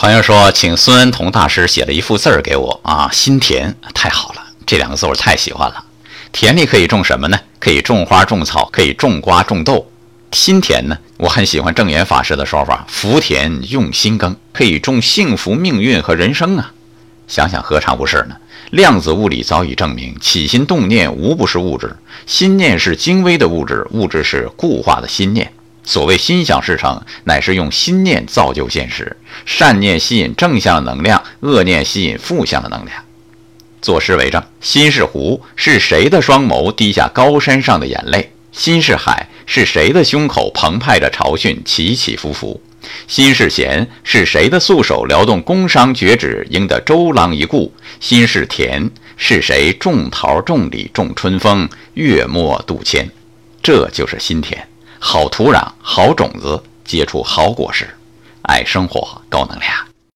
[0.00, 5.84] 朋友说，请孙恩同大师写了一幅字儿给我啊，心田，太好了，这两个字我太喜欢了。
[6.32, 7.38] 田里可以种什么呢？
[7.58, 9.90] 可以种花种草，可以种瓜种豆。
[10.32, 16.72] 心田呢，我很喜欢正言法师的说法，福田用心耕，可以种幸福命运和人生啊。
[17.28, 18.34] 想想何尝不是呢？
[18.70, 21.94] 量子物理早已证明，起心动念无不是物质，
[22.26, 25.52] 心念是精微的物质，物质是固化的心念。
[25.82, 29.16] 所谓心想事成，乃是用心念造就现实。
[29.44, 33.02] 善念吸引正向的能量，恶念吸引负向的能量。
[33.80, 38.32] 作诗为证：心是湖，是谁的双眸滴下高山上的眼泪？
[38.52, 42.60] 心是海，是谁的胸口澎湃着潮汛，起起伏伏？
[43.06, 47.72] 心是弦，是谁的素手撩动宫商角徵，赢得周郎一顾？
[48.00, 53.08] 心是田，是谁种桃种李种春风，月末渡迁？
[53.62, 54.66] 这就是心田。
[55.02, 57.88] 好土壤，好种子，结出好果实。
[58.42, 59.89] 爱生活，高能量。